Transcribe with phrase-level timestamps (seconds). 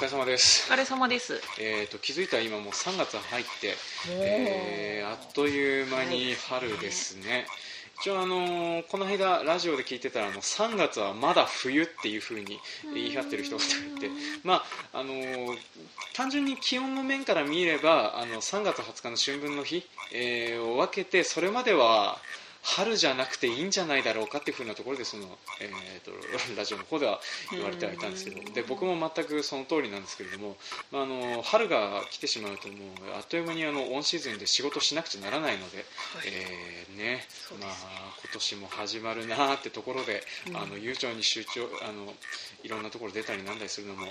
[0.00, 0.66] 疲れ様です。
[0.70, 1.34] お疲れ様です。
[1.60, 3.76] えーと気づいたら今もう3月入って、
[4.08, 7.44] えーあっという間に春ですね、
[8.00, 12.58] 一応あのーこの間ラジオで聞いてたらあの3月はまだ冬っていう風に
[12.94, 14.08] 言い張ってる人がいて
[14.42, 14.62] ま
[14.94, 15.58] ああのー
[16.16, 22.16] 単純に気温の面から見ればあの3月20日の春分の日、えーを分けてそれまでは
[22.62, 25.26] 春じゃなくていいんじゃないだろうかっていう風なところでその、
[25.60, 26.12] えー、と
[26.56, 27.20] ラジオの方では
[27.50, 30.56] 言われてはいたんですけどで僕も全くその通りなんですけれども、
[30.90, 32.74] まあ、あの春が来てしまうとも
[33.12, 35.84] うあっという間にあのオンシーズンで仕事しなくちゃならないので、
[36.24, 37.26] えーね
[37.60, 40.22] まあ、今年も始まるなってところで、
[40.54, 42.14] あの悠長に集中あの
[42.62, 44.06] いろんなところ出たりなんだりするのも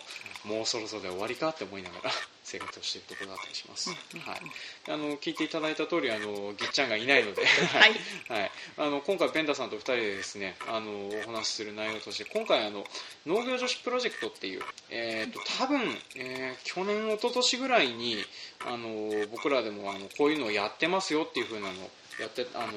[0.45, 2.11] もうそろそろで終わりかって思いながら
[2.43, 4.41] 生活をしているところだったりします、はい、
[4.87, 7.93] あの聞いていただいた通りあのぎっちゃんがいないので、はい。
[8.27, 8.51] はい、い。
[8.77, 12.83] あの今回ペンタさんと2人でですねあのお話しする内容として今回あの
[13.25, 15.81] 農業女子プロジェクトっていう、えー、と多分、
[16.15, 18.17] えー去年一昨年ぐらいに
[18.65, 21.73] あの僕らでもあのこういうのをやってますよっていう風なの
[22.19, 22.67] やってあの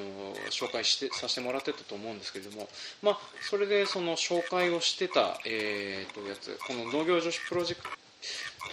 [0.49, 2.69] 紹介してさせてもらってたと思うんですけれども、
[3.01, 7.89] まあ、それでその紹介をしてた、えー、とやつこの農業女子プロジェクト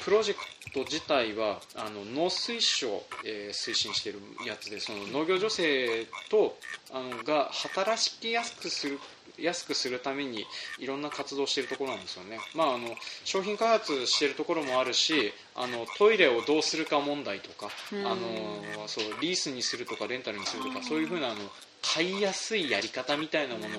[0.04, 0.40] プロジェク
[0.72, 6.56] ト自体はあの農水省、えー推進しているやつでその農業女性と
[6.92, 8.98] あのが働きやすくする
[9.38, 10.46] 安くするために
[10.78, 12.88] いろんな活動をしているところなんですよね、まあ、あの
[13.24, 21.36] 商品開発しているところもあるしあのトイレをどうするか問題とかあのそうリースにするとかレンタルにするとかそういうふうなあの
[21.82, 23.70] 買いやすいやり方みたいなものを、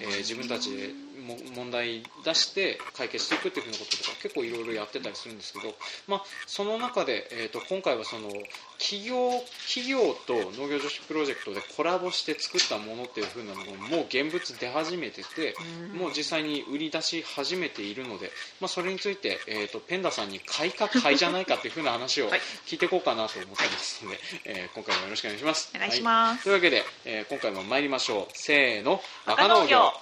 [0.00, 0.92] えー自分たちで
[1.28, 5.74] も問題出して解決していくっていうふうなこととか結構いろいろやってたりするんですけど、
[6.06, 8.30] まあ、その中で、えー、と今回はその
[8.78, 15.54] 企業企業と農業女子プロジェクトでコラボして作ったものっていうふうなのがもう現物出始めてて
[15.96, 22.40] もう実際に売り出し始めているので、まあ、それについて、えー、とペンダさんに買いか買いじゃないかっていうふうな話をはい。
[22.66, 25.72] 聞いていこうかなと思ってますので、えー今回もよろしくお願いします。
[25.74, 26.36] お願いします。
[26.36, 26.42] はい。
[26.42, 28.26] というわけで、えー今回も参りましょう。
[28.32, 29.00] せーの。
[29.26, 29.92] バカ農業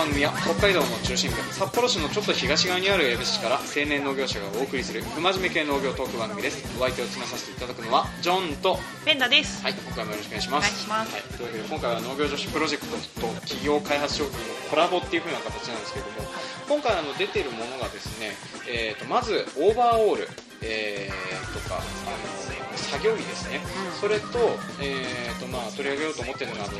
[0.00, 6.64] 番組は北海道の中心部札幌市のちょっと東側にある江別市から青年農業者がお送りする不真面目系農業トーク番組です。
[6.80, 9.62] お相手を務めさせていただくのはジョンとペンダです。
[9.62, 10.88] はい今回もよろしくお願いします。
[10.88, 11.12] お願いします。
[11.12, 14.40] はい、というわけで今回は農業女子プロジェクトと企業開発商品の
[14.70, 16.28] コラボっていう風な形なんですけれども
[16.64, 18.32] 今回あの出てるものがですね、
[18.72, 20.28] えー、とまずオーバーオール、
[20.64, 23.60] えーとかあの作業着ですね、
[24.00, 26.72] それと,、えーとまあ、取り上げようと思ってるのがあの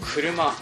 [0.00, 0.54] 車。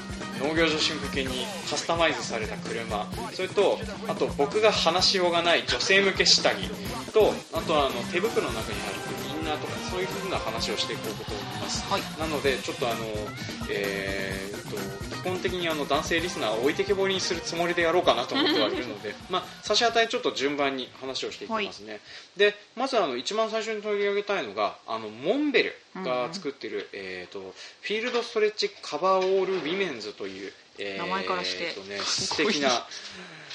[0.42, 3.06] 農業女子向けにカスタマイズされた車。
[3.32, 6.68] それとあと僕が話しようがない女性向け下着。
[7.12, 12.02] とあとはあの手袋の中に入ってるインナーとかそういう風な話をしていこうと思います、はい。
[12.18, 13.04] なのでちょっとあの、
[13.70, 22.00] えー、と基本的にあの男性リスナーを置いてけぼりにするつもりでやろうかなと思ってはいるので、 まあ、差し当たりちょっと順番に話をしていきますね、
[22.36, 31.62] でまずあの一番最初に取り上げたいのがあのモンベルが作ってる、えー、とフィールドストレッチカバーオールウィメンズという、えー名前からして。
[31.62, 32.86] ね、素敵な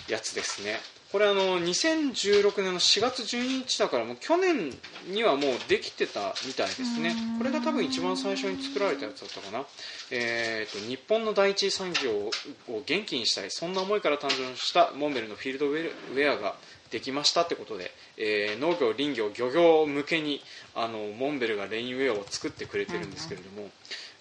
[0.07, 0.79] やつですね
[1.11, 4.71] これあの2016年の4月12日だからもう去年
[5.09, 7.15] にはもうできてたみたいですね。
[7.37, 9.65] これが多分一番最初に作られたやつだったかな、
[10.11, 16.55] えー、と日本の第一次産業を元気にしたいそんな思いから誕生したモンベルのフィールドウェアが
[16.91, 20.41] できましたってことで、えー農業林業漁業向けに
[20.75, 23.69] あのモンベルがレインウェアを作ってくれてるんですけれども、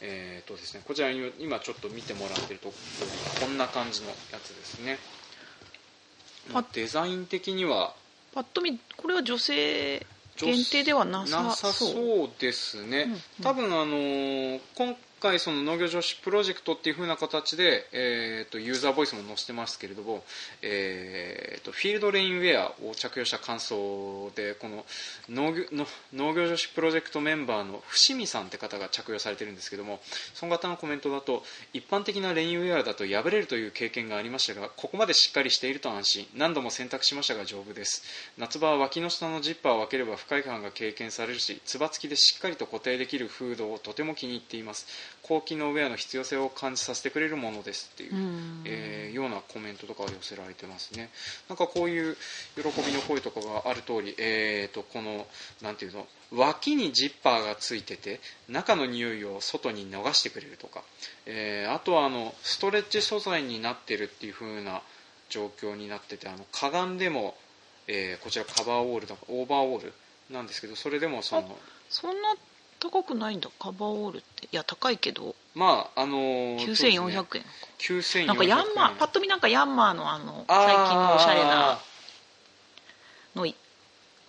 [0.00, 2.72] えーとですね、こちらに今ちょっと見てもらってると
[3.40, 4.98] こんな感じのやつですね、
[6.52, 7.94] まあデザイン的には
[8.34, 10.04] パッと見これは女性
[10.36, 13.20] 限定ではなさなさそうですね、うんうん。
[13.42, 20.24] 多分あのー今回その農業女子プロジェクトっていう風な形で、えー、とユーザーボイスも載せてますけれども、
[20.62, 24.84] えー、とフィールドレインウェアを着用した感想でこの
[25.28, 30.00] 農業の農業女子プロジェクトメンバーの伏見さんって方が着用されてるんですけども
[30.34, 31.42] その方のコメントだと
[31.72, 36.26] 一般的なレインウェアだと破れるという経験がありましたがここまでしっかりしていると安心。
[36.34, 38.02] 何度も選択しましたが丈夫です。
[38.38, 44.86] 夏場は脇の下のジッパーを開ければ不快感が経験されるしつば付きでしっかりと固定できるフードをとても気に入っています。
[45.22, 48.62] 高機能ウェアの必要性を感じさせてくれるものですっていう、うん。
[48.64, 51.10] えーようなコメントとかが寄せられてますね。
[51.48, 52.16] なんかこういう
[52.54, 55.26] 喜びの声とかがある通り、えー、とこの
[55.62, 60.82] なんていうの脇にジッパーがついてて中の匂いを外に逃してくれるとか、
[61.24, 64.82] えーあとはあのストレッチ素材になってるっていう風な
[65.28, 67.34] 状況になっててあのかがんでも、
[67.88, 69.92] えーこちらカバーオールだオーバーオール
[70.30, 71.56] なんですけどそれでもその
[71.88, 72.34] そんな
[72.80, 73.50] 高くないんだ。
[73.58, 74.46] カバーオールって。
[74.46, 75.34] いや高いけど。
[75.54, 76.90] まああのーそうですね。
[76.90, 77.44] 9400円
[77.78, 81.78] 9400円なんかヤンマーパッと見なんかヤンマーのあの最近のおしゃれな
[83.34, 83.54] のい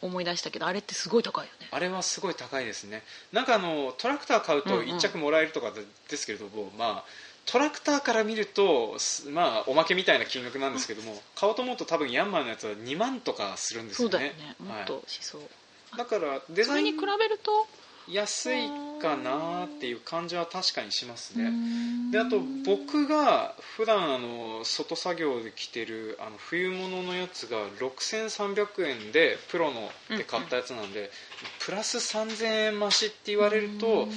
[0.02, 1.68] 思い出したけどあれってすごい高いよね。
[1.72, 3.04] あれはすごい高いですね。
[3.32, 4.88] なんかあのトラクター買うとうんうん。
[4.96, 7.04] 1着もらえるとかでですけれども、まあ
[7.48, 14.12] トラクターから見るとすまあおまけみたいな金額なんですけども買おうと思うと多分ヤンマーのやつは2万とかするんですよね。
[14.12, 14.56] そうだよね。
[14.60, 17.68] もっはとしそう、い、だからデそれに比ザインべると
[18.10, 18.70] 安い
[19.02, 21.52] かなっていう感じは確かにしますね。
[21.52, 31.12] ねであと僕が普段あの外作業で着てるあの冬物のやつが6300円でプロので買ったやつなんで、
[31.60, 34.08] プラス3000円増しって言われると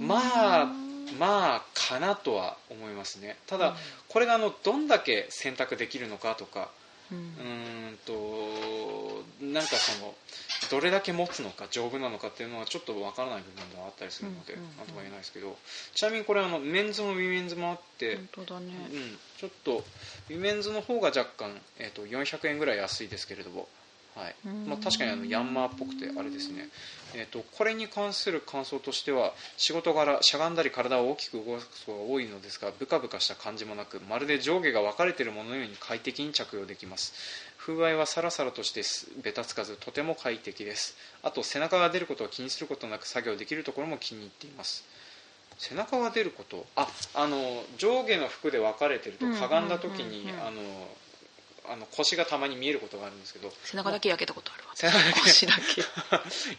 [0.00, 0.66] まあ
[1.18, 3.36] まあかなとは思いますね。
[3.46, 3.76] ただ、
[4.08, 6.70] これがあのどんだけ選択できるのかとか
[7.10, 7.18] うん。
[7.18, 10.14] うーんとなんかその
[10.70, 15.56] どれだけ持つのか丈夫なのかっていうのはちょっとわからない部分があったりするので、うんうんうんとか言えないですけど
[15.94, 18.72] ちなみにこれあのメンズもウィメンズもあって、本当だね。
[18.90, 19.84] うん、ちょっと
[20.30, 23.68] ウィメンズの方が若干、えー、と400円ぐらい安いですけれども、
[24.14, 24.34] はい。
[24.46, 24.66] うん。
[24.66, 26.68] まあ、確かにあのヤンマーっぽくてあれですね、
[27.14, 37.14] えー、とこれに関する感想としては仕事柄しゃがんだり体を大きく動かすことが多いのですがブカブカした感じもなくまるで上下が分かれているもののように快適に着用できます。
[37.58, 38.82] 風合いはサラサラとして
[39.22, 40.96] べたつかずとても快適です。
[41.22, 44.84] あと背中が出ることを気にすることなく作業できるところも気に入っています。
[45.58, 46.66] 背中が出ること？
[46.74, 49.36] ああの上下の服で分かれてるとうん。
[49.36, 50.60] かがんだ時にあの
[51.70, 53.52] あの腰がたまに見えることがあるんですけど。
[53.64, 54.72] 背中だけ焼けたことあるわ。
[54.74, 55.20] 背中だけ。
[55.20, 55.80] 腰だけ。
[55.82, 55.86] や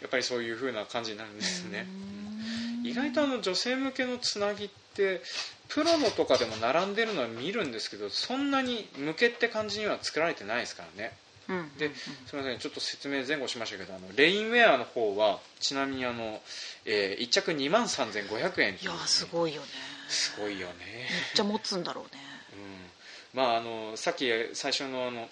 [0.06, 1.86] っぱりそういう風な感じになるんですね。
[1.88, 2.86] うん。
[2.86, 5.22] 意外とあの女性向けのつなぎって
[5.68, 11.16] プロのとかでも並んでるのは見るんですけどそんなに向けって感じには作られてないですからね。
[11.48, 16.40] うんで、すみませんちょっと説明前後しましたけどあのレインウェアの方はちなみにあの、
[16.86, 19.68] え1着2万3500円いやすごいよね。
[20.08, 20.74] すごいよね。
[20.84, 22.20] めっちゃ持つんだろうね。
[22.54, 22.94] うん
[23.34, 25.28] まあ、あのさっき最初のあの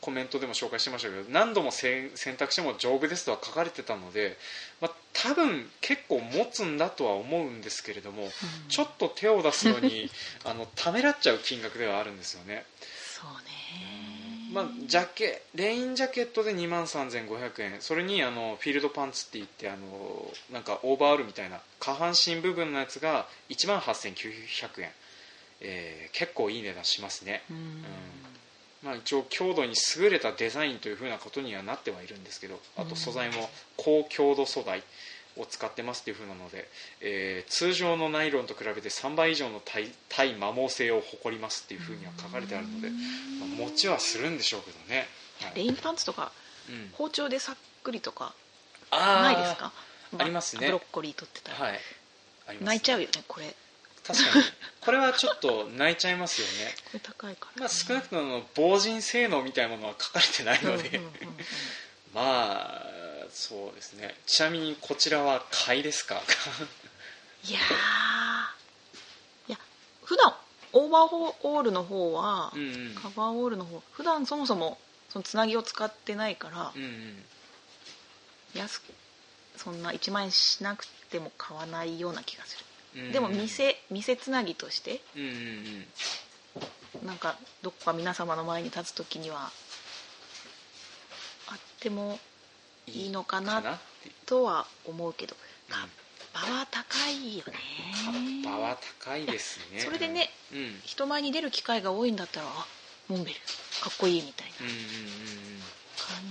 [0.00, 4.36] コメントでも紹介してましたけど何度も選択しても丈夫ですとは書かれてたので、
[4.82, 8.28] まあ、多分結構持つんだとは思うんですけれども、
[8.68, 10.10] ちょっと手を出すのに
[10.44, 12.66] あのためらっちゃう金額ではあるんですよね、
[13.14, 14.04] そうね。
[14.52, 17.80] まあ、ジャケレインジャケットで2万3500円。
[17.80, 24.90] それにあのフィールドパンツって言ってあのなんかオーバーオールみたいな下半身部分のやつが1万8900円、
[25.60, 27.42] えー結構いい値段しますね。
[27.50, 27.84] うん。
[28.82, 33.48] まあ、一応強度に優れたデザインというふうなことにはなってはいるんですけどあと素材も
[33.78, 34.82] 高強度素材
[35.38, 36.68] を使ってますというふうなので、
[37.00, 42.96] えー通常のナイロンと比べて3倍以上の耐耐摩耗性を誇りますっていうふうには書かれてあるので、ま
[43.46, 45.06] あ、持ちはするんでしょうけどね、
[45.40, 45.52] はい。
[45.56, 46.30] レインパンツとか
[46.68, 48.32] うん、包丁でさっくりとか
[48.90, 49.72] ないですか？
[50.18, 50.66] ありますね。
[50.66, 51.80] ブロッコリー取ってたら、はい。
[52.48, 53.54] あります泣いちゃうよねこれ
[54.06, 54.44] 確かに。
[54.82, 56.74] これはちょっと泣いちゃいますよね。
[56.84, 61.00] これ高いから、まあ少なくとも防塵性能みたいなものは書かれてないので、
[62.14, 62.86] まあ
[63.30, 64.14] そうですね。
[64.26, 66.16] ちなみにこちらは買いですか？
[67.48, 69.48] いやー。
[69.48, 69.58] いや
[70.04, 70.34] 普段
[70.74, 72.94] オーバーオールの方は、うんうん。
[72.94, 74.76] カバーオールの方普段そもそも
[75.08, 77.24] そのつなぎを使ってないから、うんうん。
[78.54, 78.92] 安く
[79.56, 82.73] そんな1万円しなくても買わないような気がする、うん
[83.12, 85.28] でも店店つなぎとしてうんうん
[87.02, 87.06] うん。
[87.06, 89.50] なんかどこか皆様の前に立つ時には
[91.48, 92.18] あっても
[92.86, 93.78] いいのかな
[94.26, 95.34] とは思うけど
[95.68, 95.88] カッ
[96.32, 97.52] パは高いよね。
[98.04, 99.80] カッパは高いですね。
[99.80, 100.58] それでねうん。
[100.58, 102.66] うん人前に出る機会が多いんだったらあ
[103.08, 103.36] モンベル
[103.82, 104.66] かっこいいみたいな感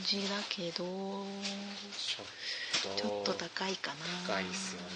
[0.05, 3.01] じだけどちょっと。
[3.01, 3.97] ちょっと高いかな。
[4.27, 4.87] 高いですよね。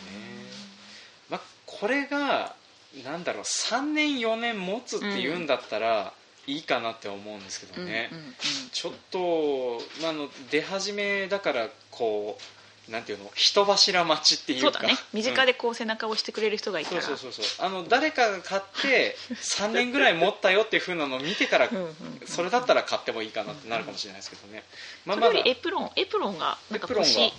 [1.30, 2.56] まあこれが
[3.04, 6.14] なんだろう3年4年持つっていうんだったら
[6.48, 8.34] いいかなって思うんですけどね、うんうんうん。
[8.72, 14.72] ちょっと、まあ、あの出始めだからこうなんていうの人柱待ちっていうか。
[14.72, 14.98] そうだね。
[15.14, 17.66] 身近で、でこう背中を押してくれる人がいたら、そうそうそうそう。
[17.66, 21.94] あの誰かが買って 3年ぐらい持ったよっていうふうなのを見てからうんうんうん
[22.26, 24.64] それだったら買ってもいいかなってなるかもしれないですけどね、
[25.06, 27.34] まあまだりエプロンエプロンがなんか腰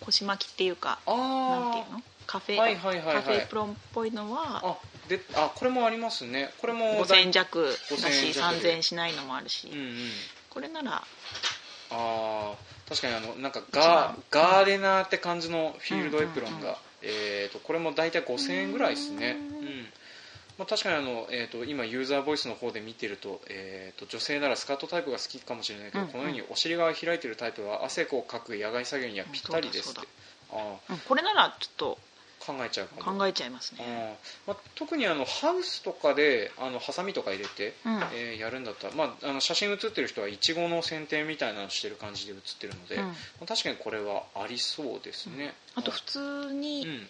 [0.00, 2.02] 腰巻きっていうかなんていうあの？
[2.32, 3.14] カフェ、はいはいはいはい。
[3.16, 6.50] カフェエプロンっぽいのはあであこれもありますね。
[6.62, 9.94] これも5000円弱だ5000円し弱で3000円しないのもあるし、うんうん。
[10.48, 11.02] これなら
[11.90, 16.76] あー確かにあのなんかガガーデナーって感じのフィールドエプロンが、うんうんうん。
[17.02, 19.64] えー、とこれも大体5000円ぐらいですね、うんうん
[20.56, 26.12] まあ、確かにあの、えー、と今ユーザーボイスの方で見てると,、えー、と女性ならスカートタイプが好きかもしれないけど、うんうん。
[26.12, 30.00] このようにお尻側が開いてるタイプは汗をかく野外作業にはぴったりですって。
[30.00, 30.06] そ
[30.90, 32.11] うんこれならちょっとー
[32.46, 37.92] 考えちゃうかも考えちゃいますね、まあ、特にあのハウスとかであのハサミとか入れて、うん。
[38.14, 43.02] えーやるんだったら、まあ、あの写真写ってる人はいちごの剪定みたいなのしてる感じで写ってるので、うん。
[43.02, 47.08] まあ確かにこれはありそうですね、あと普通うにん。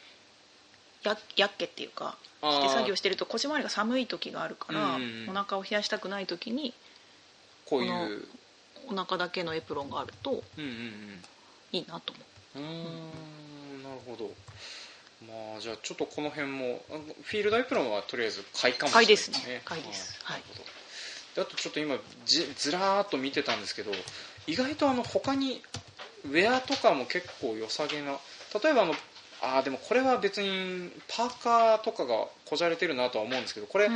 [1.05, 5.31] ややっけっていうかして作業してると腰回りが寒い時があるから、うんうんうん。
[5.31, 6.75] お腹を冷やしたくない時に
[7.67, 8.27] こういう。
[8.91, 11.23] お腹だけのエプロンがあるとうんうん
[11.71, 12.23] いいなと思
[12.57, 12.59] う。
[12.59, 14.31] うんうーんなるほど
[15.29, 16.83] まあじゃあちょっとこの辺も
[17.23, 19.63] フィールドエプロンはとりあえず買いかもしれないですね。
[19.65, 20.19] 買いです。
[20.25, 20.43] はい。
[21.39, 23.93] あとちょっと今じずらーっと見てたんですけど
[24.47, 25.63] 意外とあの他に
[26.27, 28.19] ウェアとかも結構良さげな
[28.63, 28.95] 例えばあの
[29.41, 33.93] あーでもこれは別にパーカーとかがこじゃれてるなとは思うんですけどこれうん。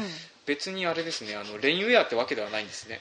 [0.47, 3.01] 別にあれですねあのレインウェアってわけではないんですね、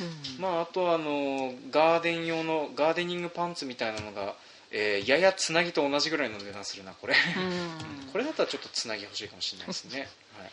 [0.00, 0.06] うん。
[0.06, 0.14] うん。
[0.40, 4.34] まあ、あとはあのガーデン用のガーデニングパンツみたいなのが、
[4.70, 8.06] えーややつなぎと同じぐらいの値段するなこれ、うん。
[8.12, 10.08] これだったらちょっとつなぎ欲しいかもしれないですね、
[10.38, 10.50] はい、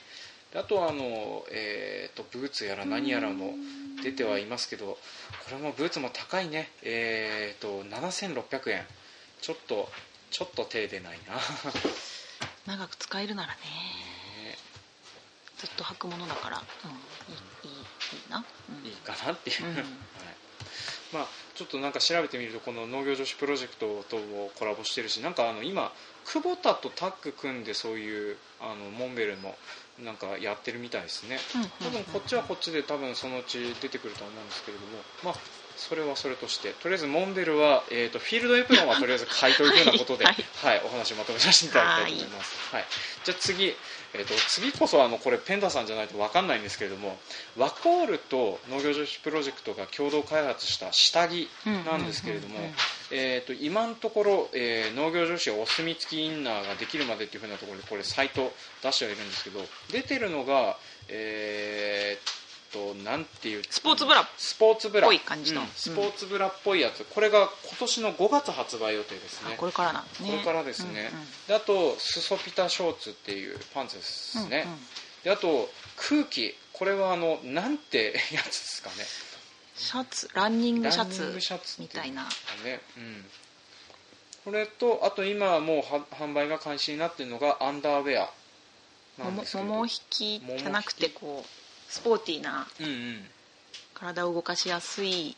[0.53, 3.53] であとはあの、えー、とブーツやら何やらも
[4.03, 4.98] 出てはいますけど
[5.45, 6.72] これもブーツも高いね。
[6.81, 8.88] えー、と7600円。
[9.41, 9.91] ちょっと
[10.31, 11.39] ちょっと手出ないな。
[12.65, 13.60] 長く使えるならね。
[14.43, 14.57] ね。
[15.57, 17.77] ずっと履くものだから、うん、いいいい
[18.17, 18.86] いいな、うん。
[18.86, 19.75] いいかなっていう、うん。
[19.77, 19.86] はい
[21.15, 24.17] まあ、ちょっとなんか調べてみるとこの農業女子プロジェクトと
[24.60, 25.93] コラボしてるしなんかあの今
[26.25, 29.55] 久保田とタッグ組んでそういうあのモンベルも
[30.03, 31.38] なんかやってるみたいですね。
[31.79, 42.84] 多分こっちはこっちで多分そのうち出てくると思うんですけれどもまあそれはそれとしてとりあえずモンベルは、えー、とフィールドエプロンはとりあえず買いというふうなことで、ははいいお話をまとめさせていただきたいと思います、はい。
[43.24, 47.17] じゃあ次、えー、と次こそあのこれペンダさんじゃないと分かんないんですけれども
[47.58, 51.50] ワコールと農業女子プロジェクトが共同開発した下着
[51.86, 52.55] なんですけれども、
[53.62, 58.51] 今のところ、えー農業女子お墨付きインナーができるまでっていうふうなところでこれサイト
[58.82, 59.60] 出してはいるんですけど
[59.91, 60.77] 出てるのが
[61.10, 62.45] えーっ
[62.75, 63.63] となんていう？
[63.70, 64.27] スポーツブラ。
[64.38, 65.08] スポーツブラ。
[65.08, 65.62] ぽい感じの。
[65.62, 65.67] うん。
[65.67, 69.53] スポーツブラっぽいやつ、これが今年の5月発売予定ですね。
[69.55, 70.29] あこれからなんですね。
[70.32, 71.25] これからですね、うんうん。
[71.48, 74.79] であとスソピタショーツっていうパンツですね、うんうん。
[75.24, 76.53] であと空気。
[76.74, 78.96] これはあのなんてやつですかね。
[79.77, 80.29] シャツ？
[80.34, 82.24] ランニングシャツグシャツみたいな。
[82.65, 83.25] ね、うん、
[84.44, 88.29] これとあと今はもうは販売が開始になっているのがアンダーウェア
[89.24, 89.32] も
[89.63, 91.50] も引きじゃなくてこう
[91.96, 93.25] スポーティーなうん
[93.94, 95.38] 体を動かしやすい。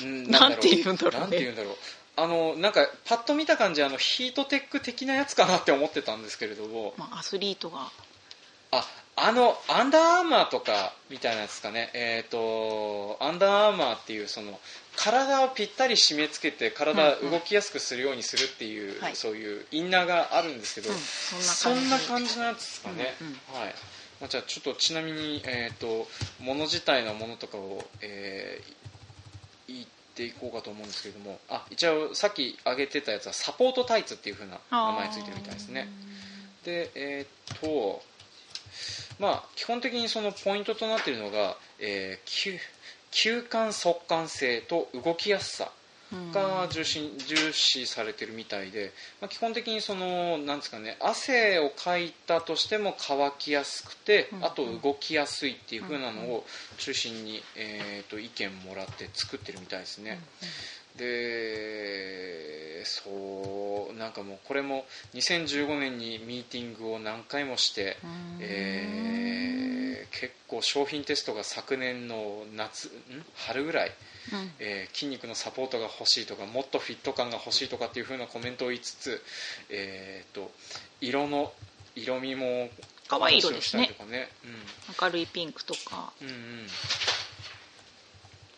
[0.00, 0.30] うん。
[0.30, 1.12] なんて言うんだろう。
[1.12, 1.74] ねなんて言うんだろう。
[2.18, 6.94] あのなんかパッと見た感じあのヒートテック的なやつかなって思ってたんですけれども。
[6.96, 7.90] まあ、アスリートが。
[8.70, 8.86] あ
[9.16, 11.90] あのアンダーアーマーとかみたいなやつかね。
[11.94, 14.60] えっ、とアンダーアーマーっていうその
[14.94, 19.16] 体をぴったり締め付けて体うんうん動きやすくするようにするっていう、はい。
[19.16, 20.96] そういうインナーがあるんですけど、うん。
[20.96, 23.60] そそんなんな感じのやつですかね、うんうん。
[23.60, 23.74] はい
[24.20, 26.08] まあ、じゃあちょっとちなみに、えー、と
[26.40, 28.86] 物自体のものとかを、えー
[29.68, 31.38] 言っていこうかと思うんですけれども。
[31.48, 35.88] あ一応さっき挙げてたやつはサポートタイツっていう風な名前ついてるみたいですね。
[36.64, 38.02] でえっ、と
[39.18, 42.58] まあ基本的にそのポイントとなっているのが、えー、吸
[43.12, 45.70] 吸汗速乾性と動きやすさ。
[46.12, 54.44] うんが重視重視されてるみたいで、まあ、基本的にそのなんですかね汗をかいたとしても乾きやすくて、うん。
[54.44, 56.44] あと動きやすいっていう風なのを
[56.78, 60.20] 中心に、えー、と意見もらって作ってるみたいですね、
[60.96, 68.38] でそうなんかもうこれも2015年にミーティングを何回もして、うん。
[68.40, 69.06] えー
[70.12, 72.90] 結構商品テストが昨年の夏ん？
[73.34, 73.92] 春ぐらい
[74.32, 74.52] うん。
[74.60, 79.20] えー筋肉のサポートが欲しいとかもっとフィット感が欲しいとかっていう風なコメントを言いつつ、
[79.68, 80.52] えー、と
[81.00, 81.52] 色の
[81.96, 82.70] 色味も
[83.08, 83.82] 可愛い色ですね。
[83.84, 84.28] 話をしたりとかね
[85.02, 86.12] 明るいピンクとか。
[86.22, 86.66] うんうんうん。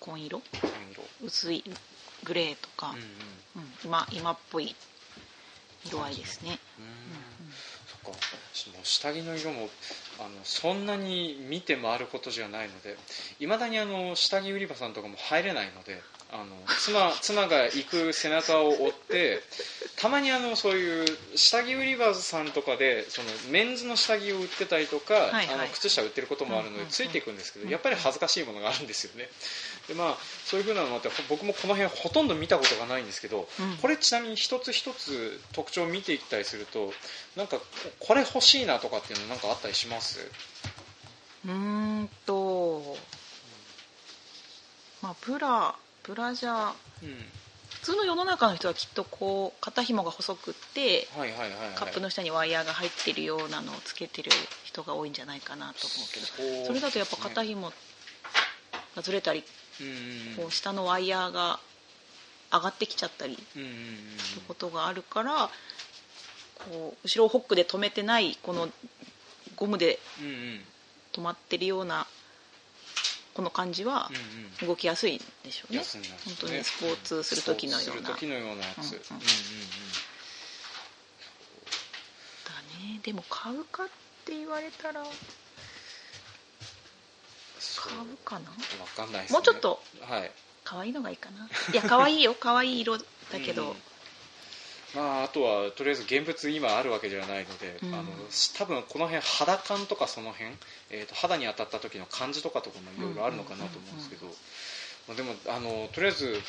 [0.01, 0.43] 紺色？
[0.61, 1.03] 紺色。
[1.25, 1.65] 薄い
[2.25, 3.03] グレーとか、うんうん。
[3.03, 4.75] うん今今っぽい
[5.85, 7.53] 色合いですね、うん。
[8.05, 8.19] そっか。
[8.83, 9.69] 下着の色も
[10.19, 12.97] あのそんなに見て回ることじゃないので
[13.39, 16.45] いまだにあの下着売り場さんとかも入れないのであの
[16.79, 19.41] 妻妻が行く背中を追って
[19.97, 25.49] たまにあのそういう下着売り場さんとかでそのメンズの下着を売ってたりとか、はいはい。
[25.55, 29.29] あの靴下売ってることもあるのでついていくんですけどうんやっぱり恥ずかしいものがあるんですよね。
[29.89, 33.77] でまあそういうふうなのもあって僕もこの辺ほとんど見たことがないんですけど、うん。
[33.79, 36.93] これちなみに一つ一つ特徴を見ていったりすると
[37.37, 37.59] なんか
[38.01, 40.21] これ欲しいなとかっていうのなんかあったりします？
[41.47, 42.97] うーんと
[45.01, 45.75] まあブラ
[46.09, 46.73] ブラジャー。
[47.03, 47.15] うん。
[47.69, 54.31] 普通の世の中の人はきっとこう肩紐が細くってはいはいはいはいカップの下にワイヤーが入ってるようなのをつけてる
[54.65, 56.67] 人が多いんじゃないかなと思うけど。
[56.67, 57.73] それだとやっぱ肩ね紐
[58.97, 59.45] がずれたり
[59.81, 60.37] うんうんうん。
[60.37, 61.61] こう下のワイヤーが
[62.51, 63.59] 上がってきちゃったりす
[64.37, 65.51] ることがあるから
[66.55, 68.69] こう後ろをホックで止めてないこの
[69.57, 69.99] ゴムで
[71.13, 72.07] 止まってるような
[73.39, 74.17] この感じはうん
[74.65, 74.69] うん。
[74.69, 75.79] 動きやすいんでしょうね。
[75.79, 77.85] 安いな本当にスポーツする時のような。
[77.85, 78.91] スポーツする時のようなやつ、うんうんうん。
[78.91, 78.99] うんうん
[82.43, 82.51] だ
[82.83, 83.01] ね。
[83.05, 83.87] でも買うかっ
[84.25, 85.11] て言われたら買
[87.95, 88.51] うかな？
[88.51, 88.57] わ
[88.97, 89.81] かんないね、もうちょっと。
[90.01, 90.33] はい。
[90.65, 91.49] 可愛いのがいいかな。
[91.73, 92.35] いや可愛いよ。
[92.35, 93.05] 可愛い色だ
[93.41, 93.77] けど、うん
[94.95, 97.95] まあ、あとはとりあえず現物今あるわけではないので、うん。
[97.95, 98.05] あの
[98.57, 100.51] 多分この辺肌感とかその辺、
[100.91, 104.27] えー、と肌に当たった時の感じとかとかもいろいろあるのかなと思うんですけど、
[105.07, 106.41] まあでもあのとりあえず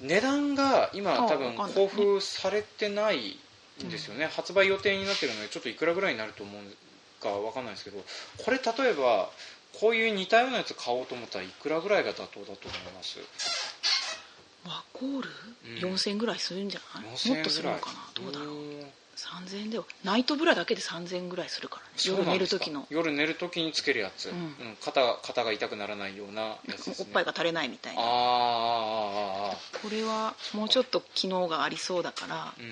[0.00, 3.38] 値段が今あ多分交付されてない
[3.84, 7.98] んですよね、発売予定になってるのでちょっといくらぐらいになると思うかわかんないですけど
[8.44, 9.28] これ例えば
[9.80, 13.18] こういう似たようなやつ買おうと思ったらいくらぐらいが妥当だと思います？
[13.18, 13.24] ワ
[14.98, 15.28] コール、
[15.84, 15.94] うん。
[15.94, 17.98] 4000円ぐらいするんじゃない？4000もっとするのかな？
[18.14, 18.48] どうだろう。
[18.48, 18.92] ーん。
[19.16, 21.92] 3000円ではナイトブラだけで3000円ぐらいするからね。
[22.04, 22.86] 夜寝る時の。
[22.90, 24.36] 夜寝る時につけるやつ、うん。
[24.36, 24.38] う
[24.72, 24.76] ん。
[24.82, 28.02] 肩が肩が痛くならないようなやつね、おっぱいが垂れないみたいな。
[28.02, 28.06] あー
[29.52, 32.64] あこれはもうちょっと機能がありそうだから、うん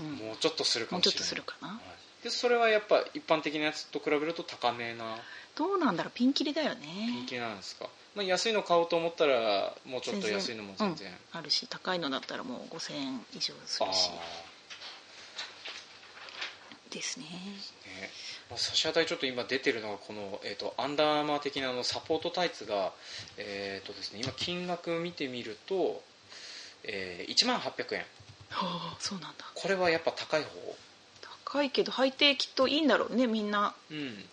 [0.00, 0.12] うん。
[0.12, 0.28] うん。
[0.28, 1.68] もうちょっとするかもうちょっもしれないとするかな。
[1.68, 1.74] は
[2.20, 2.24] い。
[2.24, 5.16] でそれはやっぱ一般的なやつと比べると高めな？
[5.56, 6.12] どうなんだろう？
[6.14, 7.08] ピンキリだよね。
[7.10, 11.08] 人気なんですか、まあ、安いの買おうと思ったらもうちょっと安いのも全然。
[11.08, 14.10] うんあるし高いのだったらもう5000円以上すあるし。
[14.12, 14.52] あ
[16.90, 17.24] ですね。
[17.24, 17.30] ね。
[18.50, 22.92] まあ差し当たりちょっと今出てるのがこの、えー、とアンダーアーマー的なあのサポートタイツが、
[23.38, 26.02] えーとですね、今金額見てみると、
[26.84, 28.00] えー、1万800円。
[28.50, 29.46] はあそうなんだ。
[29.54, 30.76] これはやっぱ高い方？
[31.46, 33.74] 高いけど履いてきっといいんだろうねみんな。
[33.90, 34.24] うん。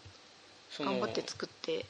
[0.77, 1.85] 頑張って作って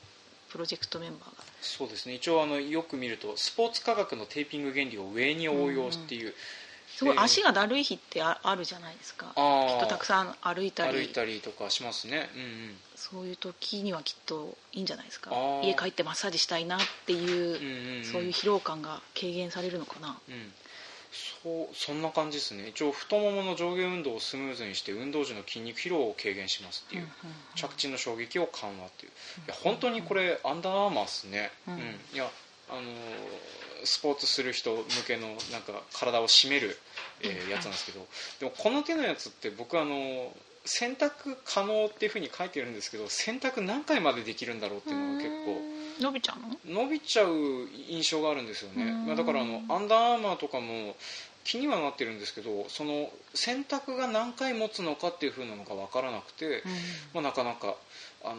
[0.50, 1.44] プロジェクトメンバーが。
[1.62, 2.16] そうですね。
[2.16, 6.34] 一応あのよく見るとスポーツ科学のテーピング原理を上に応用っていう、
[6.96, 9.28] すごいえー足がだるい日ってああるじゃないですか。
[9.28, 9.34] きっ
[9.80, 10.98] とたくさん歩いたり。
[10.98, 12.30] 歩いたりとかしますね。
[12.36, 12.78] うんうん。
[12.96, 15.32] そういう時にはきっといいんじゃないですか。
[15.64, 18.06] 家帰ってマッサージしたいなっていう、うんうんうん。
[18.06, 20.20] そういう疲労感が軽減されるのかな。
[20.28, 20.54] うん
[21.12, 22.68] そうそんな感じですね。
[22.68, 27.36] 一応太ももの上下運動をスムーズにして運動時の筋肉疲労を軽減しますっていう、うんうんうん。
[27.56, 29.12] 着地の衝撃を緩和っていう。
[29.46, 31.78] いや本当にこれアンダーアーマーっすね、うん。
[32.14, 32.30] いや
[32.70, 32.86] あのー
[33.86, 36.78] スポーツする人向けのなんか体を締める、
[37.22, 37.50] えーうん。
[37.50, 38.06] やつなんですけど
[38.40, 40.28] でもこの手のやつって僕あのー
[40.66, 46.84] 選択可能っていうふうに書いてるんですけど選択何回までできるんだろうっていうのが結構うん伸びちゃうの？
[46.84, 47.28] 伸びちゃう
[47.90, 49.06] 印象があるんですよね、うん。
[49.08, 50.96] まあだからあのアンダーアーマーとかも
[51.44, 56.64] 気にはなってるんですけどその選択が何回持つのかっていう風なのが分からなくて、
[57.14, 57.76] まあ、なかなか
[58.24, 58.36] あの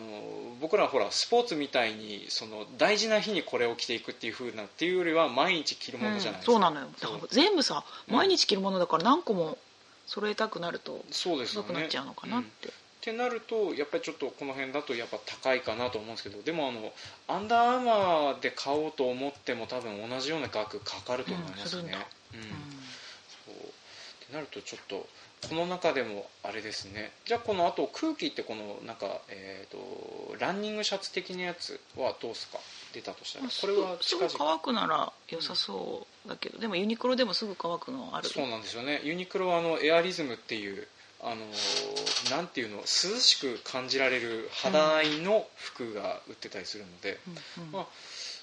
[0.61, 6.89] 僕らはほらスポーツみたいにその大事な日にこれを着ていくっていう風なっていうよりは毎日着るものじゃないですか、そうなのよ。
[7.01, 8.15] だから全部さうん。
[8.15, 9.59] 毎日着るものだから何個も
[10.07, 11.69] 揃えたくなるとそうですよね。
[11.69, 12.69] 細くなっちゃうのかなっうんて、
[13.01, 16.93] ってなるとやっぱりちょっとこの辺だとやっぱ高いかなと思うんですけどでもあの
[17.29, 21.95] アンダーアーマーで買おうと思っても多分同じような額かかると思いますね。
[22.35, 23.55] うんそう。
[23.55, 25.09] ってなるとちょっと
[25.49, 27.13] この中でもあれですね。
[27.25, 32.59] じゃあこのあと空気ってこのなんか、えー、とランニングシャツ的なやつはどうですか？
[32.93, 33.47] 出たとしたら。
[33.47, 38.29] これはすぐ乾くなら良さそうだけど、でもユニクロでもすぐ乾くのある。
[38.29, 39.01] そうなんですよね。
[39.03, 40.87] ユニクロはあのエアリズムっていう
[41.23, 47.19] あのーなんていうの涼しく感じられる肌合いの服が売ってたりするので、
[47.59, 47.87] うんうんまあ、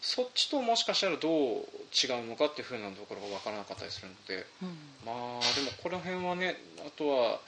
[0.01, 4.67] そっちともしかしたらどう違うのかっていうふうなところが分からなかったりするのでうん。
[5.05, 5.15] まあ
[5.55, 7.39] でもこの辺はねあとは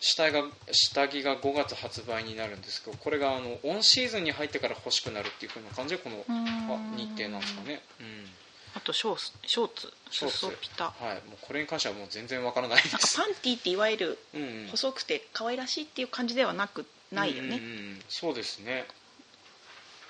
[0.00, 6.24] 下着が下着が5月発売になるんですけどこれがあのオンシーズンに入ってから欲しくなるっていうふうな感じでこの
[6.96, 8.06] 日程なんですかね、うん。
[8.06, 8.39] あ
[8.90, 10.38] とショーツショーツショーツ。
[10.38, 10.84] 裾ピタ。
[10.84, 14.18] はい、もうこれに関してはもう全然わからないでなんかすパンティっていわゆる
[14.70, 18.02] 細くて可愛らしいっていう感じではなくないよね、うんうんうん。
[18.08, 18.86] そうですね。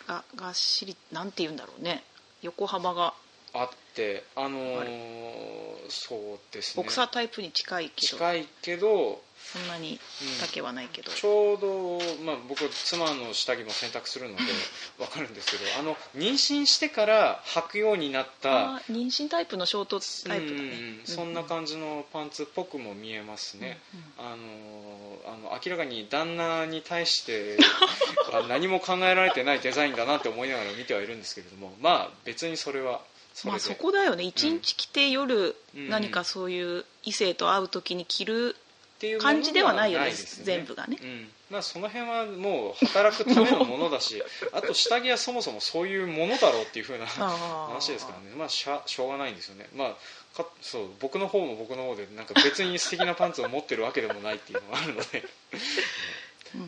[0.06, 2.02] ががっしりなんて言うんだろうね。
[2.42, 3.14] 横幅が
[3.54, 5.60] あってあのー
[5.90, 6.82] そうですね。
[6.82, 8.16] ボクサータイプに近いけど。
[8.16, 9.98] 近いけどそんなに
[10.40, 14.42] 丈はないけど、ちょうど、まあ、僕妻の下着も洗濯するので
[14.98, 23.80] 分かるんですけどあの妊娠してから履くようになった妊娠タイプのショートタイプだね、うんうんそんな感じのパンツっぽくも見えますね、
[24.18, 27.56] あのあの明らかに旦那に対して
[28.30, 33.02] は何も考えられてないデザインだなって思いながら見てはいるんですけれどもまあ別にそれは
[33.44, 34.24] まあそこだよね。
[34.24, 35.88] 一日着て夜うん。
[35.88, 38.56] 何かそういう異性と会う時に着る
[38.96, 40.98] っていうもの感じではないよねです全部がね。
[41.00, 41.28] うん。
[41.50, 55.24] まあ、その辺はもう働くためのものだし あと下着はそもそもそういうものだろうっていうふうな話ですからね、まあ、しゃしょうがないんですよね、まあ、かそう僕の方も僕の方でなんか別に素敵なパンツを持ってるわけでもないっていうのがあるので。
[56.54, 56.66] うんうん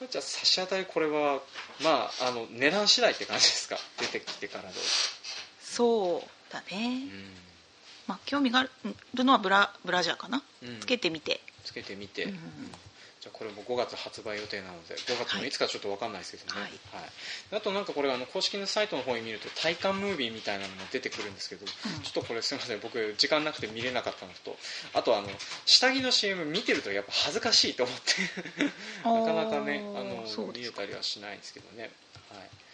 [0.00, 0.08] うん。
[0.10, 1.40] じゃあ差し当たりこれは、
[1.80, 3.78] まあ、あの値段次第って感じですか？
[3.98, 4.74] 出てきてからで、
[5.76, 7.30] そうだね、うん。
[8.06, 8.70] まあ、興味がある
[9.24, 10.80] のはブラブラジャーかな、うん。
[10.80, 11.40] つけてみて。
[11.64, 12.36] つけてみて、うんうん
[13.26, 15.50] じゃあこれも5月発売予定なので5月のい。
[15.50, 16.70] つかちょっと分かんないですけどね、はい。
[16.94, 17.58] はい。
[17.58, 21.72] あとなんかこれあの公式のサイトの方に見ると体感ムービーみたいなのも出てくるんですけど、ちょ
[22.10, 24.54] っとこれすみません僕時間なくて見れなかったのと
[24.94, 25.28] あとあの
[25.64, 28.70] 下着の CM 見てるとやっぱ恥ずかしいと思って。
[29.02, 31.90] なかなかねあの見れたりはしないんですけどね、
[32.30, 32.38] はい。
[32.38, 32.65] まあ、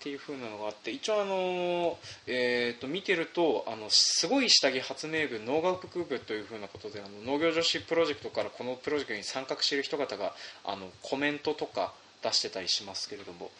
[0.00, 10.32] っていう風なのがあって一応あの、えー、と見てるとあのすごい下着発明部農学部という風なことであの農業女子プロジェクトからこのプロジェクトに参画している人方が
[10.64, 13.50] あのコメントとか出してたりしますけれども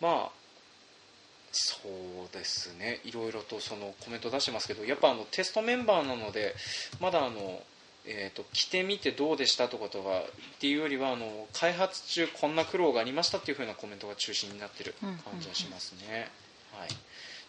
[0.00, 0.30] まあ
[1.50, 3.00] そうですね。
[3.04, 6.54] いろいろとそのコメント出してますけどやっぱあのテストメンバーなので
[7.00, 7.62] まだあの、
[8.10, 16.30] えー、と着てみてどうでしたとかとかっていうよりはあの開発中こんな苦労がありましたっていう風なコメントが中心になってる感じはしますね、
[16.72, 16.88] はい。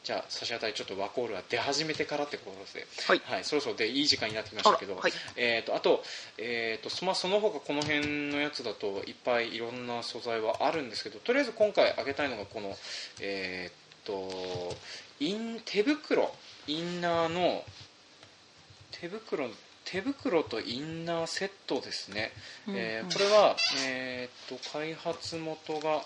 [0.03, 3.21] じゃあ差し当たりちょっとワコールが出始めてからってことで、はい。
[3.23, 5.13] はい、そろそろでいい時間になってきましたけどあらはい。
[5.37, 6.03] えー、とあと,、
[6.37, 12.75] えーとそまあその他この辺のやつだといっぱいいろんな素材はあるんですけどとりあえず今回挙げたいのがこの、
[13.21, 14.75] えー、と
[15.19, 16.33] イン手袋
[16.67, 17.63] インナーの
[18.91, 19.47] 手袋
[19.91, 22.31] 手袋とインナーセットですね、
[22.67, 23.05] えーうん。
[23.05, 23.55] うんこれは、
[23.87, 26.01] えー、と開発元が、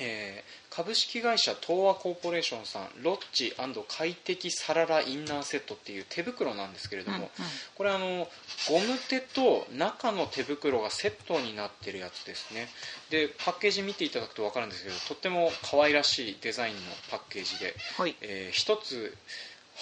[0.00, 3.52] えー株式会社東和コーポレーションさんロッチ
[3.88, 7.30] 快適サララインナーセットっていう手袋なんですけれども、うんうん。
[7.74, 8.28] これあの
[8.68, 12.68] ゴム手と中の手袋がセットになってるやつですね。
[13.10, 18.14] でパッケージ見ていただくと分かるんですけどとっても可愛らしいデザインのパッケージで、はい。
[18.20, 19.16] え1つ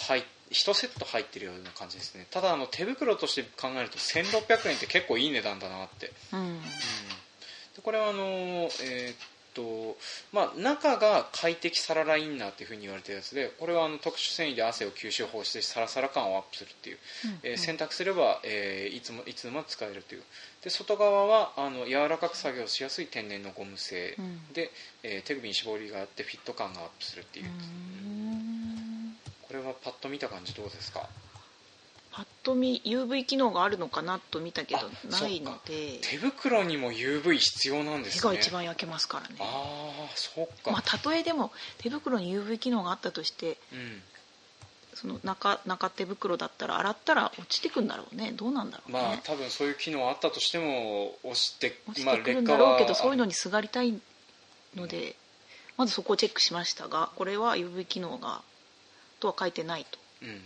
[0.09, 2.27] 入1セット入ってるような感じですね。
[2.31, 6.41] ただあの手袋として考えると1600円って結構いい値段だなって、うん。
[6.41, 6.63] うん、で
[7.83, 8.23] これはあの
[8.83, 9.17] えーっ
[9.55, 9.97] と
[10.33, 16.99] まあ、中が快適サララインナーっていうふうに言われてるやつでこれはあの特殊繊維で汗を吸収放出しサラサラ感をアップするっていう。
[17.43, 20.23] えー選択すれば、えーいつもいつでも使えるという。
[20.63, 24.53] で外側はあの柔らかく作業しやすい天然のゴム製うん。
[24.53, 24.71] で、
[25.03, 28.16] えー手首に絞りがあってフィット感がアップするっていう、うん
[29.49, 31.09] これはパッと見た感じどうですか？
[32.13, 35.99] パッと見 UV 機能があるのかなと見たけどあないので。
[36.01, 38.21] 手袋にも UV 必要なんですね。
[38.23, 39.37] 手が一番焼けますからね。
[39.39, 44.03] ああそうか、まあたとえでも手袋に UV 機能があったとしてうん。
[44.95, 48.33] その中中手袋だったら洗ったら落ちてくんだろうね。
[48.33, 54.01] どうなんだろうね、まあ多分そういう機能あったとしても押して落ちまあてくるんだろうけど、そういうのにすがりたい
[54.75, 55.17] ので
[55.77, 58.41] まずそこをチェックしましたがこれは UV 機能が
[59.21, 59.87] とは書いてない
[60.23, 60.43] うん。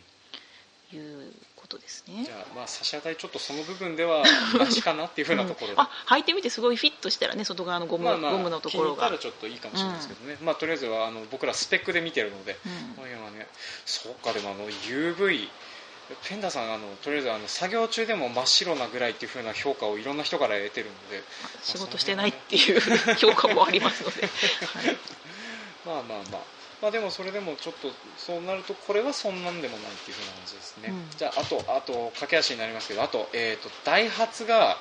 [0.91, 2.25] ということですね。
[2.25, 4.25] じゃあまあ差し当たりちょっとその部分では
[4.59, 9.09] なしかなっていうふうなところで、うんあ履いてみてすごいフィットしたらね外側のゴム,、まあまあゴムのところが。
[9.09, 12.95] 気にちょっといいかもしれないですけどね、まあとりあえずはあの僕らスペックで見てるので、うん。
[12.95, 13.47] この辺はね
[13.87, 15.49] そうかでもあの UV
[16.29, 21.23] ペンダさんあのとりあえずあの作業中でも真っ白なぐらいっていう風な評価をいろんな人から得てるので。
[21.63, 22.81] 仕事してないっていう
[23.17, 24.31] 評価もありますので、はい。
[25.87, 31.19] まあまあまあまあでもそれでもちょっとそうなるとこれはそんなんでもないっていう風な感じですね、うん。
[31.19, 34.77] じゃああとあと駆け足になりますけどあと,、えー、とダイハツが、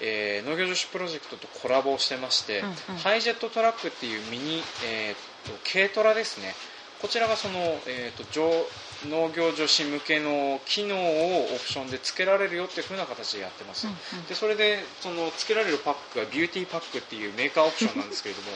[0.00, 2.74] えー農業女子プロジェクトとコラボをしてまして、うんうん。
[2.98, 6.54] ハイジェットトラックっていうミニ、えー、と軽トラですね。
[7.00, 8.50] こちらがその、えー、と上
[9.08, 14.26] 農業女子向けの機能をオプションで付けられるよっていう風な形でやってます、うんうん。
[14.26, 18.48] でそれでその付けられるパックがビューティーパックっていうメーカーオプションなんですけれども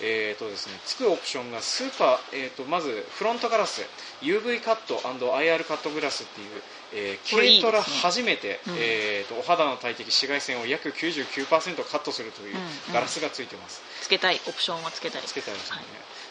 [0.00, 3.82] えーとですね付くオプションがスーパー、えー、とまずフロントガラス
[4.22, 6.46] UV カット &IR カットグラスっていう、
[6.94, 8.74] えー軽トラ初めて、うん。
[8.78, 15.22] えー、とお肌の大敵紫外線を約99%カットするといううんうんガラスがついてます、つけたいオプションはつけたい。
[15.22, 15.82] つけたいですよね、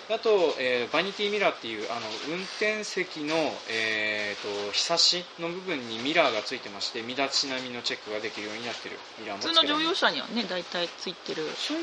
[0.09, 3.35] あと、えーバニティミラーっていうあの運転席の、
[3.69, 8.97] えー、とひさしの部分にミラーがついてまして身だしなみのチェックができるようになってる。
[9.19, 11.43] ミラーも普通の乗用車にはね大体ついてる。
[11.57, 11.75] つい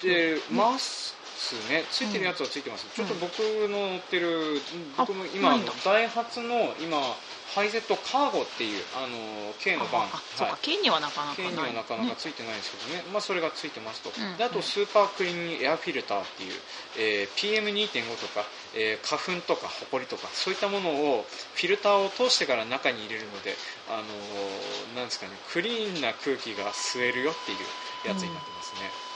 [0.00, 1.17] てます
[1.68, 1.84] ね。
[1.90, 4.60] ついてるやつはついてます、ちょっと僕の乗ってる
[4.96, 6.98] 僕も今ダイハツの今
[7.54, 10.02] ハイゼットカーゴっていうあの K のバン。
[10.12, 14.36] あそうか、K にはなかなか K にはなかなかねついてないんですけどね、まあ、それがついてますと、うん。
[14.36, 16.52] であとスーパークリーンエアフィルターっていう、
[16.98, 21.24] えー PM2.5 とか、えー花粉とかホコリとかそういったものを
[21.54, 23.54] フィルターを通してから中に入れるので、
[23.88, 27.58] あのーなんですかね、クリーンな空気が吸えるよっていう
[28.08, 29.07] やつになってますね、うん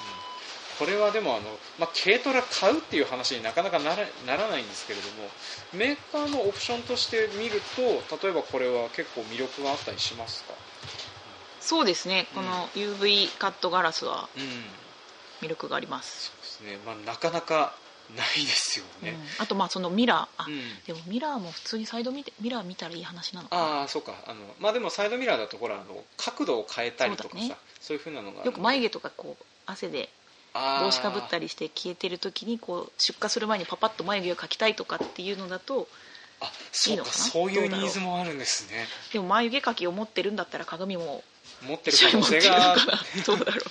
[0.78, 1.42] これはでもあの、
[1.78, 5.28] まあ、軽トラ買うっていう話になかなかならならないんですけれども
[5.74, 7.82] メーカーのオプションとして見ると
[8.24, 10.54] 例えばこれは結構魅力があったりしますか、
[11.60, 12.26] そうですね。
[12.36, 12.42] うん。
[12.42, 15.46] この UV カットガラスはうん。
[15.46, 17.74] 魅力があります、そうですね、まあ、なかなか
[18.16, 19.44] ないですよね、うん。
[19.44, 20.42] あとまあそのミラー。
[20.42, 20.60] あ、うん。
[20.86, 23.62] でもミラーも普通にサイド見てミラー見たらいい話なのかな。
[23.62, 24.14] ああそうか。
[24.26, 27.98] あのまあでもサイドミラーだとほらあの角度を変えたりとかさそうね。
[27.98, 30.21] いうふうなのがよく眉毛とかこう汗で毛
[30.54, 35.88] 帽子かぶったりして消えてる時にこう出荷する前にパパッと眉毛を描きたいとかっていうのだと
[36.88, 37.14] いいのかな？
[37.14, 38.86] そういうニーズもあるんですね。
[39.12, 41.22] でも眉毛描きを持ってるんだったら鏡も
[41.66, 42.76] 持ってる可能に持 ってるの性が
[43.26, 43.64] どうだろう？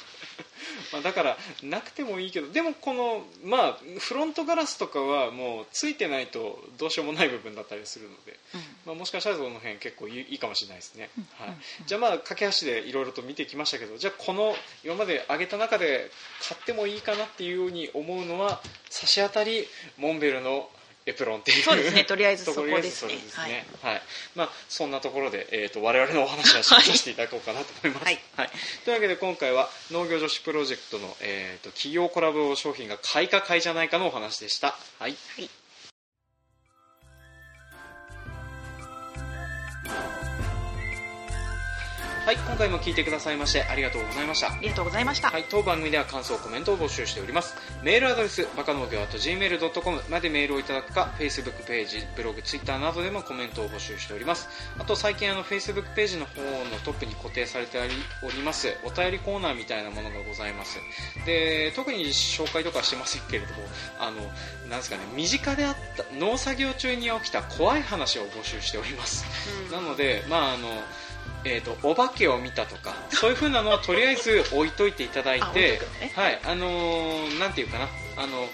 [0.92, 8.38] まあだからなくてもいいけどでもこのまあフロントガラスとかはもうついてないとどうしようもない部分だったりするので、
[8.86, 16.10] まあ、もしかしたらその辺結構いいかもしれないですね、はい、じゃあまあ駆け足でいろいろと見てきましたけどじゃあこの今まで挙げた中で
[16.48, 19.68] 買ってもいいかなっていうように思うのは差し当たり
[19.98, 20.70] モンベルの
[21.06, 21.64] エプロンっていう。
[21.64, 22.04] そうですね。
[22.06, 22.92] とりあえずそこですね。
[22.92, 23.66] それですね。
[23.82, 24.02] はい。
[24.36, 28.20] まあ、そんなところで、えー、と我々のお話はさせていただこうかなと思います、はい。
[28.86, 34.76] というわけで今回は農業女子プロジェクトの、えー、と企業コラボ商品が買いか買いじゃないかのお話でした。
[35.00, 35.16] はい。
[35.36, 35.61] はい
[42.24, 47.56] はい、今回も聞いてくださいましてありがとうございましたありがとうございました、はい、当番組では感想、コメントを募集しております。
[47.82, 54.48] メールアドレス、バカ農業 .gmail.com までメールをいただくか、Facebook ページ、ブログ、Twitter などでもコメントを募集しております。
[54.78, 60.78] あと、最近あの、Facebook ページの方のトップに固定されております、お便りコーナーみたいなものがございます。
[61.26, 63.64] で、特に紹介とかはしてませんけれども、
[64.00, 64.22] あの、
[64.70, 69.26] なんですかね、身近であった、農作業中に起きた怖い話を募集しております。
[69.72, 70.70] なので、まああの、
[71.44, 77.86] えー、とお化けを見たとかそういうふうなのはとりあえず置いといていただいてねはいあのーなんていうかな
[78.18, 78.48] あの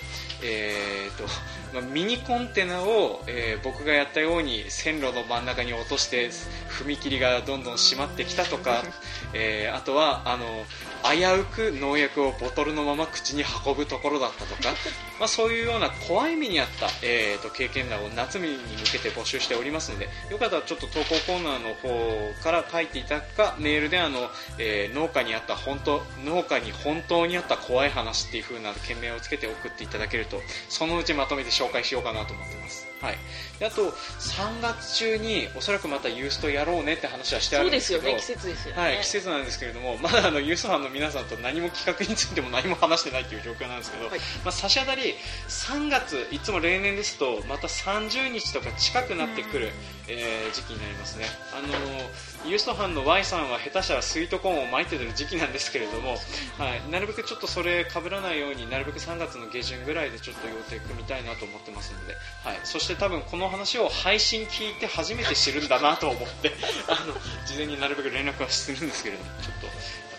[0.43, 1.25] えーと
[1.73, 6.29] まあミニコンテナを、えー僕がやったように線路の真ん中に落として
[6.69, 8.83] 踏切がどんどん閉まってきたとか、
[9.33, 10.65] えーあとはあの
[11.03, 14.73] 危うく農薬をボトルのまま口に運ぶところだったとか、
[15.19, 32.86] まあ、そういうような怖い目にあった、えー、と経験談を夏に向けて募集しておりますのでよかったらちょっと投稿コーナーの方から書いていただくかメールであの、えー農家にあった本当農家に本当にあった怖い話っていう風な件名をつけて送っていただけるとそのうちまとめて紹介しようかなと思ってます。
[33.01, 33.17] はい、
[33.59, 38.41] であと3月中におそらくまたユーストやろうねって話はしてあそるですけどうんですよね。
[38.41, 44.19] 季節ですよね、はい、季節なんですけれども、まだあのユースファンの皆さんと何も企画についても何も話してないという状況なんですけど、はい。
[44.43, 45.15] まあ、差し当たり
[45.47, 49.71] 3月、いつも例年ですとまた30日とか近くなってくる、
[50.07, 51.25] えー時期になりますね。
[51.53, 56.11] あのユーストファンの Y さんは下手したらスイートコーンを巻いてる時期なんですけれども、
[56.57, 66.53] はい、なるべくちょっとそれ被らないようになるべく3月の下旬ぐらいでちょっと予定組みたいなと思ってますので、はい、そして多分この話を配信聞いて初めて知るんだなと思って
[66.87, 67.13] あの
[67.45, 69.71] 事前になるべく連絡はするんですけれどもちょっとや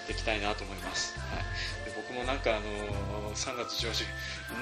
[0.02, 4.06] っていきたいなと思います、はい、で僕もなんかあのー3月上旬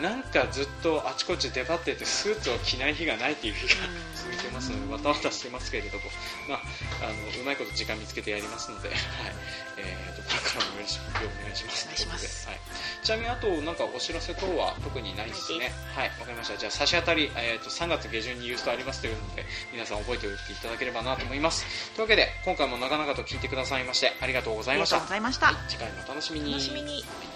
[0.02, 6.04] なんかずっとあちこち出張っててスーツを着ない日がないっていう日が続いてますのでわたわたしてますけれども、
[6.48, 6.60] まあ、
[7.02, 8.98] あのうまいこと時間見つけてやりますので、はい。
[9.78, 11.86] えー、からもよろしくお願いします。
[11.86, 12.48] お願いします。
[12.48, 12.58] はい、
[13.02, 15.70] ちなみにあとなんかお知らせ等は特にないですね。
[15.94, 16.08] はい。
[16.20, 16.56] わかりました。
[16.56, 21.64] じゃあ差し当たり、えー、と3月下旬にユーストありますというので皆さん覚えておいていただければなと思います。
[21.94, 24.96] というわけで今回も長々と聞いてくださいましてありがとうございました。
[24.96, 25.54] ありがとうございました。
[25.68, 26.52] 次回もお楽しみに。
[26.52, 26.92] 楽しみに。
[26.94, 27.35] はい